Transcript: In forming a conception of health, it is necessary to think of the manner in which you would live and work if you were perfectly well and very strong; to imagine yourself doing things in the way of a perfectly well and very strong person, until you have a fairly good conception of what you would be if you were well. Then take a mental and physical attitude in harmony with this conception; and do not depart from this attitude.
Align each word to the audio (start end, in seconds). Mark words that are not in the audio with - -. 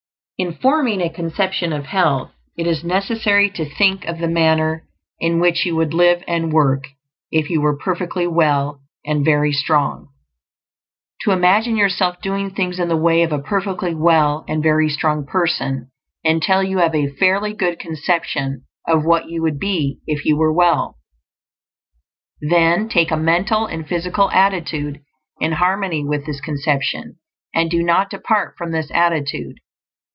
In 0.37 0.53
forming 0.55 1.01
a 1.01 1.09
conception 1.13 1.71
of 1.71 1.85
health, 1.85 2.31
it 2.57 2.65
is 2.65 2.83
necessary 2.83 3.47
to 3.51 3.63
think 3.75 4.05
of 4.05 4.17
the 4.17 4.27
manner 4.27 4.87
in 5.19 5.39
which 5.39 5.67
you 5.67 5.75
would 5.75 5.93
live 5.93 6.23
and 6.27 6.51
work 6.51 6.85
if 7.29 7.51
you 7.51 7.61
were 7.61 7.77
perfectly 7.77 8.25
well 8.25 8.81
and 9.05 9.23
very 9.23 9.51
strong; 9.51 10.07
to 11.19 11.29
imagine 11.31 11.75
yourself 11.77 12.19
doing 12.21 12.49
things 12.49 12.79
in 12.79 12.87
the 12.89 12.97
way 12.97 13.21
of 13.21 13.31
a 13.31 13.37
perfectly 13.37 13.93
well 13.93 14.43
and 14.47 14.63
very 14.63 14.89
strong 14.89 15.27
person, 15.27 15.91
until 16.23 16.63
you 16.63 16.79
have 16.79 16.95
a 16.95 17.13
fairly 17.19 17.53
good 17.53 17.77
conception 17.77 18.63
of 18.87 19.05
what 19.05 19.29
you 19.29 19.43
would 19.43 19.59
be 19.59 19.99
if 20.07 20.25
you 20.25 20.35
were 20.35 20.51
well. 20.51 20.97
Then 22.41 22.89
take 22.89 23.11
a 23.11 23.15
mental 23.15 23.67
and 23.67 23.87
physical 23.87 24.31
attitude 24.31 25.03
in 25.39 25.51
harmony 25.51 26.03
with 26.03 26.25
this 26.25 26.41
conception; 26.41 27.17
and 27.53 27.69
do 27.69 27.83
not 27.83 28.09
depart 28.09 28.55
from 28.57 28.71
this 28.71 28.89
attitude. 28.91 29.59